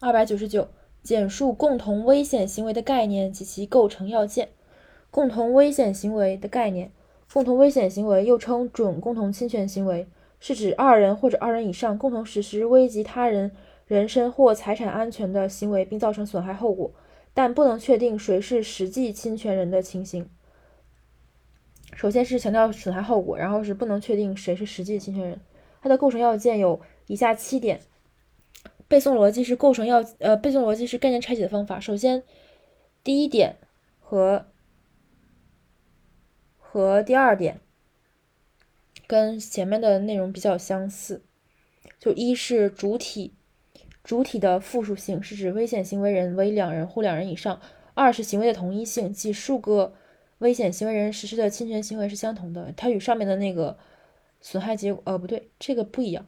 [0.00, 0.68] 二百九十九，
[1.02, 4.50] 简述共同危险行为的概念及其构成要件。
[5.10, 6.92] 共同危险行为的概念，
[7.32, 10.06] 共同危险行为又称准共同侵权行为，
[10.38, 13.50] 是指二人或者二人以上共同实施危及他人
[13.88, 16.92] 人身或财产安全的行为，并造成损害后果，
[17.34, 20.30] 但不能确定谁是实际侵权人的情形。
[21.96, 25.40] 首先是强调损害后果，然后是不能确定谁是实际侵权人。
[25.82, 27.80] 它的构成要件有以下七点。
[28.88, 31.78] 背诵逻辑是构成要呃，背诵逻辑是概念拆解的方法。
[31.78, 32.22] 首先，
[33.04, 33.56] 第一点
[34.00, 34.46] 和
[36.56, 37.60] 和第二点
[39.06, 41.22] 跟前面的内容比较相似。
[41.98, 43.34] 就一是主体，
[44.02, 47.60] 主体的复数性是指危险行为人为两人或两人以上。
[47.92, 49.92] 二是行为的同一性，即数个
[50.38, 52.72] 危险行为人实施的侵权行为是相同的。
[52.74, 53.76] 它与上面的那个
[54.40, 56.26] 损害结果呃不对，这个不一样。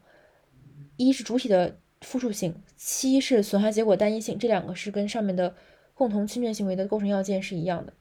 [0.99, 1.79] 一是主体的。
[2.01, 5.55] 复数性，七是损害结果单一性，这两个是跟上面的
[5.95, 7.93] 共同侵权行为的构成要件是一样的。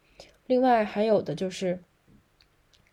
[0.48, 1.84] 另外还有的就是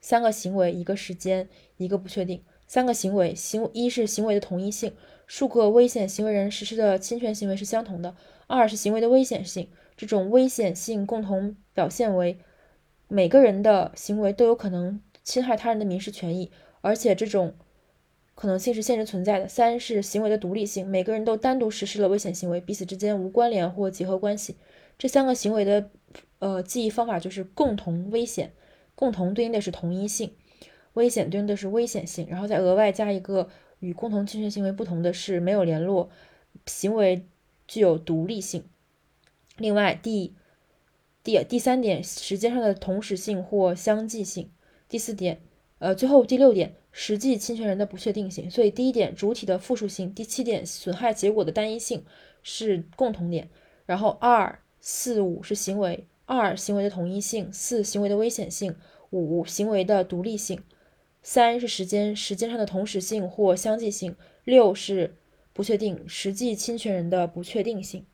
[0.01, 2.43] 三个行为，一个时间，一个不确定。
[2.67, 4.93] 三个行为，行一是行为的同一性，
[5.27, 8.17] 数个危险行为人实施的侵权行为是相同的。
[8.49, 12.39] 二是行为的危险性，这种危险性共同表现为
[13.07, 17.55] 每个人的行为都有可能侵害他人的民事权益，而且这种。
[18.37, 19.49] 可能性是现实存在的。
[19.49, 24.57] 三是行为的独立性，每个人都单独实施了危险行为，彼此之间无关联或结合关系。
[24.97, 25.91] 这三个行为的
[26.39, 28.53] 呃记忆方法就是共同危险，
[28.95, 30.33] 共同对应的是同一性，
[30.93, 33.49] 危险对应的是危险性，然后再额外加一个
[33.81, 36.11] 与共同侵权行为不同的是没有联络，
[36.67, 37.27] 行为
[37.67, 38.65] 具有独立性。
[39.57, 40.35] 另外，第
[41.25, 44.51] 第第三点，时间上的同时性或相继性。
[44.89, 45.41] 第四点，
[45.79, 46.75] 呃，最后第六点。
[46.99, 52.03] 实际侵权人的不确定性，所以第一点主体的复数性，第七点损害结果的单一性
[52.43, 53.51] 是共同点。
[53.85, 58.75] 然后二四五是行为，二行为的统一性，四行为的危险性，
[59.11, 60.59] 五行为的独立性，
[61.23, 65.15] 三是时间，时间上的同时性或相继性，六是
[65.53, 68.07] 不确定实际侵权人的不确定性。